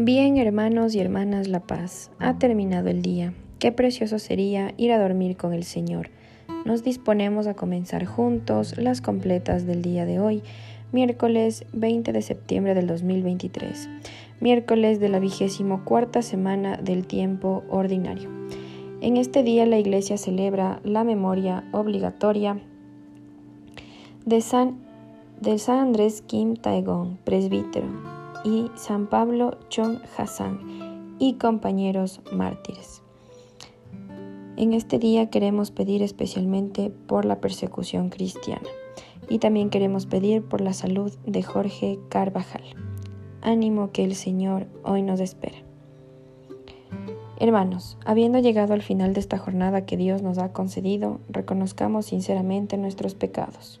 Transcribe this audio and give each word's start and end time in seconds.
Bien, 0.00 0.36
hermanos 0.36 0.94
y 0.94 1.00
hermanas 1.00 1.48
La 1.48 1.58
Paz, 1.58 2.12
ha 2.20 2.38
terminado 2.38 2.86
el 2.88 3.02
día. 3.02 3.34
Qué 3.58 3.72
precioso 3.72 4.20
sería 4.20 4.72
ir 4.76 4.92
a 4.92 5.02
dormir 5.02 5.36
con 5.36 5.52
el 5.52 5.64
Señor. 5.64 6.10
Nos 6.64 6.84
disponemos 6.84 7.48
a 7.48 7.54
comenzar 7.54 8.04
juntos 8.04 8.78
las 8.78 9.00
completas 9.00 9.66
del 9.66 9.82
día 9.82 10.06
de 10.06 10.20
hoy, 10.20 10.44
miércoles 10.92 11.66
20 11.72 12.12
de 12.12 12.22
septiembre 12.22 12.74
del 12.74 12.86
2023, 12.86 13.88
miércoles 14.38 15.00
de 15.00 15.08
la 15.08 15.18
vigésimo 15.18 15.84
cuarta 15.84 16.22
semana 16.22 16.76
del 16.76 17.04
tiempo 17.04 17.64
ordinario. 17.68 18.30
En 19.00 19.16
este 19.16 19.42
día 19.42 19.66
la 19.66 19.80
Iglesia 19.80 20.16
celebra 20.16 20.80
la 20.84 21.02
memoria 21.02 21.64
obligatoria 21.72 22.60
de 24.24 24.40
San, 24.42 24.78
San 25.56 25.78
Andrés 25.80 26.22
Kim 26.22 26.54
Taegong, 26.54 27.16
presbítero, 27.24 28.17
y 28.44 28.70
San 28.76 29.06
Pablo 29.06 29.58
Chong 29.68 29.98
Hassan 30.16 31.16
y 31.18 31.34
compañeros 31.34 32.20
mártires. 32.32 33.02
En 34.56 34.72
este 34.72 34.98
día 34.98 35.30
queremos 35.30 35.70
pedir 35.70 36.02
especialmente 36.02 36.90
por 37.06 37.24
la 37.24 37.40
persecución 37.40 38.10
cristiana 38.10 38.68
y 39.28 39.38
también 39.38 39.70
queremos 39.70 40.06
pedir 40.06 40.42
por 40.42 40.60
la 40.60 40.72
salud 40.72 41.12
de 41.26 41.42
Jorge 41.42 41.98
Carvajal. 42.08 42.64
Ánimo 43.40 43.92
que 43.92 44.04
el 44.04 44.14
Señor 44.14 44.66
hoy 44.82 45.02
nos 45.02 45.20
espera. 45.20 45.58
Hermanos, 47.40 47.98
habiendo 48.04 48.40
llegado 48.40 48.74
al 48.74 48.82
final 48.82 49.14
de 49.14 49.20
esta 49.20 49.38
jornada 49.38 49.86
que 49.86 49.96
Dios 49.96 50.22
nos 50.22 50.38
ha 50.38 50.52
concedido, 50.52 51.20
reconozcamos 51.28 52.06
sinceramente 52.06 52.76
nuestros 52.78 53.14
pecados. 53.14 53.80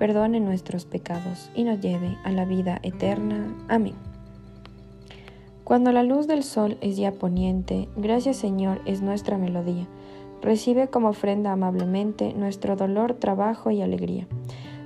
perdone 0.00 0.40
nuestros 0.40 0.86
pecados 0.86 1.50
y 1.54 1.62
nos 1.62 1.78
lleve 1.78 2.16
a 2.24 2.32
la 2.32 2.46
vida 2.46 2.80
eterna. 2.82 3.54
Amén. 3.68 3.92
Cuando 5.62 5.92
la 5.92 6.02
luz 6.02 6.26
del 6.26 6.42
sol 6.42 6.78
es 6.80 6.96
ya 6.96 7.12
poniente, 7.12 7.86
gracias 7.96 8.38
Señor 8.38 8.80
es 8.86 9.02
nuestra 9.02 9.36
melodía. 9.36 9.86
Recibe 10.40 10.88
como 10.88 11.10
ofrenda 11.10 11.52
amablemente 11.52 12.32
nuestro 12.32 12.76
dolor, 12.76 13.12
trabajo 13.12 13.70
y 13.70 13.82
alegría. 13.82 14.26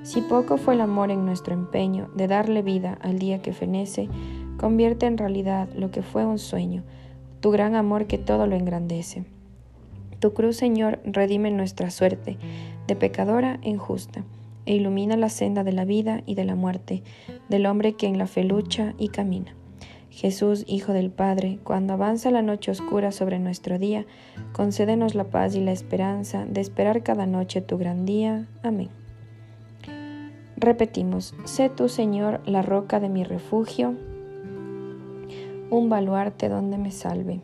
Si 0.03 0.19
poco 0.19 0.57
fue 0.57 0.73
el 0.73 0.81
amor 0.81 1.11
en 1.11 1.25
nuestro 1.25 1.53
empeño 1.53 2.09
de 2.13 2.27
darle 2.27 2.61
vida 2.61 2.97
al 2.99 3.17
día 3.17 3.41
que 3.41 3.53
fenece, 3.53 4.09
convierte 4.57 5.05
en 5.05 5.17
realidad 5.17 5.69
lo 5.77 5.91
que 5.91 6.01
fue 6.01 6.25
un 6.25 6.39
sueño, 6.39 6.83
tu 7.39 7.51
gran 7.51 7.75
amor 7.75 8.05
que 8.05 8.17
todo 8.17 8.47
lo 8.47 8.57
engrandece. 8.57 9.23
Tu 10.19 10.33
cruz, 10.33 10.57
Señor, 10.57 10.99
redime 11.05 11.51
nuestra 11.51 11.89
suerte, 11.89 12.37
de 12.85 12.97
pecadora 12.97 13.59
en 13.63 13.77
justa 13.77 14.25
e 14.65 14.75
ilumina 14.75 15.17
la 15.17 15.29
senda 15.29 15.63
de 15.63 15.71
la 15.71 15.85
vida 15.85 16.21
y 16.25 16.35
de 16.35 16.45
la 16.45 16.55
muerte, 16.55 17.03
del 17.49 17.65
hombre 17.65 17.93
que 17.93 18.07
en 18.07 18.17
la 18.17 18.27
fe 18.27 18.43
lucha 18.43 18.93
y 18.97 19.09
camina. 19.09 19.55
Jesús, 20.09 20.63
Hijo 20.67 20.93
del 20.93 21.11
Padre, 21.11 21.59
cuando 21.63 21.93
avanza 21.93 22.31
la 22.31 22.41
noche 22.41 22.71
oscura 22.71 23.11
sobre 23.11 23.37
nuestro 23.37 23.77
día, 23.77 24.05
concédenos 24.53 25.13
la 25.13 25.25
paz 25.25 25.55
y 25.55 25.61
la 25.61 25.73
esperanza 25.73 26.45
de 26.45 26.61
esperar 26.61 27.03
cada 27.03 27.25
noche 27.25 27.61
tu 27.61 27.77
gran 27.77 28.05
día. 28.05 28.47
Amén. 28.63 28.89
Repetimos, 30.55 31.35
sé 31.43 31.69
tú, 31.69 31.89
Señor, 31.89 32.41
la 32.45 32.61
roca 32.61 33.01
de 33.01 33.09
mi 33.09 33.25
refugio, 33.25 33.93
un 35.69 35.89
baluarte 35.89 36.47
donde 36.47 36.77
me 36.77 36.91
salve. 36.91 37.41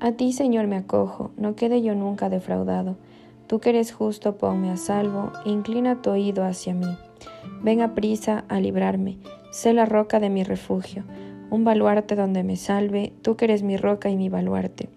A 0.00 0.12
ti, 0.12 0.34
Señor, 0.34 0.66
me 0.66 0.76
acojo, 0.76 1.30
no 1.38 1.56
quede 1.56 1.80
yo 1.80 1.94
nunca 1.94 2.28
defraudado 2.28 2.98
Tú 3.46 3.60
que 3.60 3.70
eres 3.70 3.92
justo, 3.92 4.36
ponme 4.36 4.70
a 4.70 4.76
salvo, 4.76 5.30
inclina 5.44 6.00
tu 6.00 6.10
oído 6.10 6.44
hacia 6.44 6.74
mí. 6.74 6.96
Ven 7.62 7.82
a 7.82 7.94
prisa 7.94 8.44
a 8.48 8.58
librarme, 8.58 9.18
sé 9.50 9.72
la 9.72 9.84
roca 9.84 10.18
de 10.18 10.30
mi 10.30 10.44
refugio, 10.44 11.04
un 11.50 11.64
baluarte 11.64 12.16
donde 12.16 12.42
me 12.42 12.56
salve, 12.56 13.12
tú 13.22 13.36
que 13.36 13.44
eres 13.44 13.62
mi 13.62 13.76
roca 13.76 14.08
y 14.08 14.16
mi 14.16 14.28
baluarte. 14.28 14.88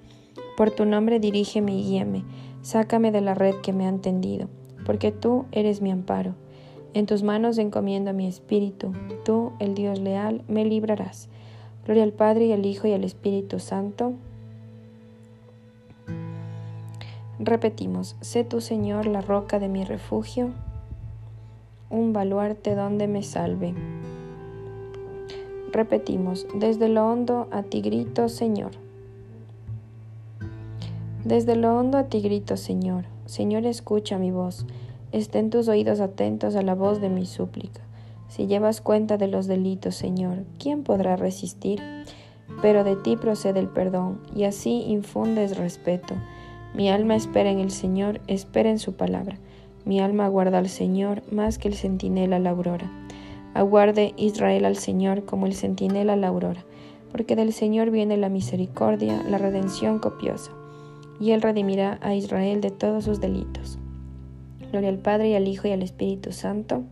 Por 0.56 0.72
tu 0.72 0.86
nombre 0.86 1.20
dirígeme 1.20 1.76
y 1.76 1.84
guíame, 1.84 2.24
sácame 2.62 3.12
de 3.12 3.22
la 3.22 3.34
red 3.34 3.56
que 3.62 3.74
me 3.74 3.86
han 3.86 4.02
tendido, 4.02 4.48
porque 4.86 5.12
tú 5.12 5.46
eres 5.52 5.82
mi 5.82 5.92
amparo. 5.92 6.34
En 6.94 7.06
tus 7.06 7.22
manos 7.22 7.58
encomiendo 7.58 8.14
mi 8.14 8.28
espíritu, 8.28 8.94
tú, 9.24 9.52
el 9.60 9.76
Dios 9.76 10.00
leal, 10.00 10.42
me 10.48 10.66
librarás. 10.66 11.30
Gloria 11.86 12.04
al 12.04 12.14
Padre 12.14 12.46
y 12.46 12.54
al 12.54 12.66
Hijo 12.66 12.88
y 12.88 12.94
al 12.94 13.04
Espíritu 13.04 13.60
Santo 13.60 14.14
Repetimos, 17.40 18.16
sé 18.20 18.44
tú 18.44 18.62
Señor 18.62 19.06
la 19.06 19.22
roca 19.22 19.60
de 19.60 19.70
mi 19.70 19.84
refugio, 19.84 20.50
un 21.92 22.12
baluarte 22.12 22.74
donde 22.74 23.08
me 23.08 23.22
salve. 23.22 23.76
Repetimos, 25.72 26.48
desde 26.56 26.90
lo 26.90 27.06
hondo 27.06 27.48
a 27.52 27.62
ti 27.62 27.82
grito 27.82 28.28
Señor. 28.28 28.72
Desde 31.26 31.56
lo 31.56 31.78
hondo 31.78 32.00
a 32.00 32.06
ti 32.06 32.22
grito 32.22 32.58
Señor. 32.58 33.06
Señor, 33.28 33.68
escucha 33.68 34.18
mi 34.18 34.32
voz. 34.32 34.66
Estén 35.12 35.52
tus 35.52 35.68
oídos 35.68 36.00
atentos 36.00 36.56
a 36.56 36.64
la 36.64 36.74
voz 36.74 37.02
de 37.02 37.10
mi 37.10 37.28
súplica. 37.28 37.82
Si 38.30 38.48
llevas 38.48 38.82
cuenta 38.82 39.18
de 39.18 39.28
los 39.28 39.46
delitos, 39.46 39.94
Señor, 39.94 40.44
¿quién 40.58 40.84
podrá 40.84 41.16
resistir? 41.16 41.82
Pero 42.64 42.84
de 42.84 42.96
ti 42.96 43.16
procede 43.16 43.60
el 43.60 43.68
perdón, 43.68 44.22
y 44.36 44.46
así 44.46 44.86
infundes 44.88 45.58
respeto. 45.58 46.16
Mi 46.74 46.90
alma 46.90 47.16
espera 47.16 47.50
en 47.50 47.60
el 47.60 47.72
Señor, 47.72 48.22
espera 48.28 48.70
en 48.70 48.80
su 48.80 48.94
palabra. 48.94 49.38
Mi 49.86 50.00
alma 50.00 50.26
aguarda 50.26 50.58
al 50.58 50.70
Señor 50.70 51.24
más 51.32 51.58
que 51.58 51.68
el 51.68 51.76
centinela 51.76 52.36
a 52.36 52.40
la 52.40 52.52
aurora. 52.52 52.92
Aguarde 53.54 54.14
Israel 54.18 54.66
al 54.66 54.76
Señor 54.76 55.26
como 55.26 55.46
el 55.48 55.54
centinela 55.56 56.14
a 56.14 56.18
la 56.18 56.28
aurora, 56.28 56.66
porque 57.12 57.36
del 57.36 57.54
Señor 57.54 57.90
viene 57.90 58.18
la 58.18 58.30
misericordia, 58.30 59.24
la 59.28 59.38
redención 59.38 60.00
copiosa, 60.00 60.52
y 61.20 61.32
Él 61.32 61.42
redimirá 61.42 61.98
a 62.02 62.14
Israel 62.14 62.62
de 62.62 62.70
todos 62.70 63.06
sus 63.06 63.20
delitos. 63.20 63.80
Gloria 64.72 64.90
al 64.90 65.00
Padre 65.00 65.30
y 65.30 65.36
al 65.36 65.48
Hijo 65.48 65.68
y 65.68 65.72
al 65.72 65.82
Espíritu 65.82 66.32
Santo. 66.32 66.84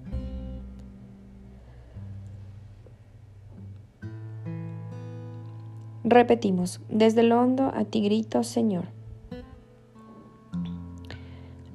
Repetimos, 6.03 6.81
desde 6.87 7.23
lo 7.23 7.41
hondo 7.41 7.71
a 7.73 7.83
ti 7.83 8.01
grito, 8.01 8.43
Señor. 8.43 8.85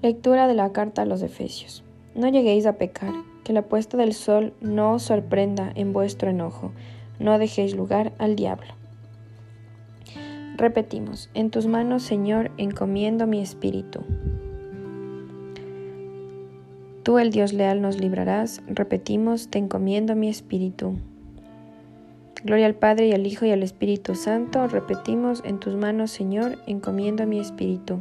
Lectura 0.03 0.49
de 0.49 0.55
la 0.55 0.73
carta 0.73 1.03
a 1.03 1.05
los 1.05 1.21
Efesios. 1.21 1.85
No 2.15 2.27
lleguéis 2.29 2.65
a 2.65 2.79
pecar, 2.79 3.13
que 3.45 3.53
la 3.53 3.61
puesta 3.61 3.99
del 3.99 4.15
sol 4.15 4.55
no 4.63 4.95
os 4.95 5.03
sorprenda 5.03 5.71
en 5.75 5.93
vuestro 5.93 6.31
enojo, 6.31 6.73
no 7.19 7.39
dejéis 7.39 7.77
lugar 7.77 8.13
al 8.17 8.35
diablo. 8.35 8.69
Repetimos, 10.57 11.29
en 11.35 11.51
tus 11.51 11.67
manos, 11.67 12.03
Señor, 12.03 12.51
encomiendo 12.57 13.27
mi 13.27 13.43
espíritu. 13.43 14.01
Tú, 17.03 17.19
el 17.19 17.31
Dios 17.31 17.53
leal, 17.53 17.83
nos 17.83 18.01
librarás. 18.01 18.63
Repetimos, 18.69 19.49
te 19.49 19.59
encomiendo 19.59 20.17
mi 20.17 20.31
espíritu. 20.31 20.97
Gloria 22.43 22.65
al 22.65 22.75
Padre 22.75 23.09
y 23.09 23.13
al 23.13 23.27
Hijo 23.27 23.45
y 23.45 23.51
al 23.51 23.63
Espíritu 23.63 24.15
Santo. 24.15 24.67
Repetimos, 24.67 25.43
en 25.45 25.61
tus 25.61 25.75
manos, 25.75 26.11
Señor, 26.11 26.57
encomiendo 26.67 27.27
mi 27.27 27.39
espíritu. 27.39 28.01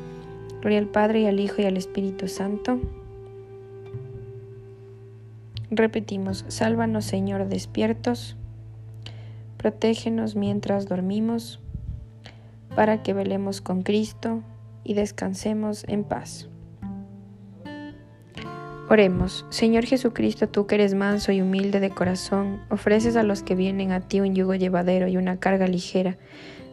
Gloria 0.61 0.79
al 0.79 0.87
Padre 0.87 1.21
y 1.21 1.25
al 1.25 1.39
Hijo 1.39 1.61
y 1.61 1.65
al 1.65 1.75
Espíritu 1.75 2.27
Santo. 2.27 2.79
Repetimos, 5.69 6.45
sálvanos 6.47 7.05
Señor 7.05 7.47
despiertos, 7.47 8.37
Protégenos 9.61 10.35
mientras 10.35 10.87
dormimos, 10.87 11.59
para 12.75 13.03
que 13.03 13.13
velemos 13.13 13.61
con 13.61 13.83
Cristo 13.83 14.41
y 14.83 14.95
descansemos 14.95 15.83
en 15.87 16.03
paz. 16.03 16.49
Oremos, 18.89 19.45
Señor 19.49 19.85
Jesucristo, 19.85 20.49
tú 20.49 20.65
que 20.65 20.75
eres 20.75 20.95
manso 20.95 21.31
y 21.31 21.41
humilde 21.41 21.79
de 21.79 21.91
corazón, 21.91 22.59
ofreces 22.69 23.15
a 23.15 23.23
los 23.23 23.43
que 23.43 23.53
vienen 23.53 23.91
a 23.91 24.01
ti 24.01 24.19
un 24.19 24.33
yugo 24.33 24.55
llevadero 24.55 25.07
y 25.07 25.15
una 25.15 25.39
carga 25.39 25.67
ligera. 25.67 26.17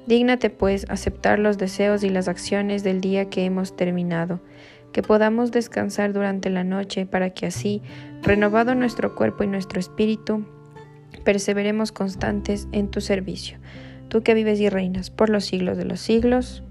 Dígnate, 0.09 0.49
pues, 0.49 0.87
aceptar 0.89 1.39
los 1.39 1.59
deseos 1.59 2.03
y 2.03 2.09
las 2.09 2.29
acciones 2.29 2.83
del 2.83 3.03
día 3.03 3.29
que 3.29 3.45
hemos 3.45 3.77
terminado, 3.77 4.41
que 4.91 5.03
podamos 5.03 5.53
descansar 5.53 6.15
durante 6.15 6.49
la 6.49 6.65
noche 6.65 7.05
para 7.05 7.29
que 7.29 7.45
así, 7.45 7.83
renovado 8.23 8.75
nuestro 8.75 9.15
cuerpo 9.15 9.45
y 9.45 9.49
nuestro 9.49 9.79
espíritu, 9.79 10.47
perseveremos 11.25 11.93
constantes 11.93 12.69
en 12.73 12.91
tu 12.91 13.03
servicio. 13.03 13.59
Tú 14.09 14.23
que 14.23 14.33
vives 14.33 14.61
y 14.61 14.71
reinas 14.71 15.11
por 15.11 15.29
los 15.29 15.45
siglos 15.45 15.77
de 15.77 15.85
los 15.85 16.01
siglos. 16.01 16.63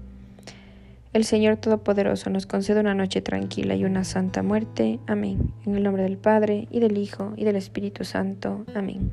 El 1.12 1.22
Señor 1.22 1.58
Todopoderoso 1.58 2.30
nos 2.30 2.46
concede 2.46 2.80
una 2.80 2.94
noche 2.94 3.22
tranquila 3.22 3.76
y 3.76 3.84
una 3.84 4.02
santa 4.02 4.42
muerte. 4.42 4.98
Amén. 5.06 5.52
En 5.64 5.76
el 5.76 5.84
nombre 5.84 6.02
del 6.02 6.18
Padre, 6.18 6.66
y 6.72 6.80
del 6.80 6.98
Hijo, 6.98 7.34
y 7.36 7.44
del 7.44 7.54
Espíritu 7.54 8.02
Santo. 8.02 8.64
Amén. 8.74 9.12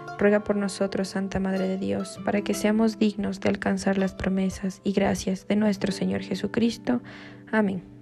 Ruega 0.17 0.43
por 0.43 0.55
nosotros, 0.55 1.09
Santa 1.09 1.39
Madre 1.39 1.67
de 1.67 1.77
Dios, 1.77 2.19
para 2.25 2.41
que 2.41 2.53
seamos 2.53 2.99
dignos 2.99 3.39
de 3.39 3.49
alcanzar 3.49 3.97
las 3.97 4.13
promesas 4.13 4.81
y 4.83 4.91
gracias 4.91 5.47
de 5.47 5.55
nuestro 5.55 5.91
Señor 5.91 6.21
Jesucristo. 6.21 7.01
Amén. 7.51 8.00